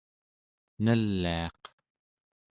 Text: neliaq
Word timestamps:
neliaq 0.83 1.61